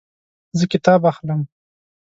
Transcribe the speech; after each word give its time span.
زه 0.57 0.65
کتاب 0.73 1.01
اخلم 1.11 1.41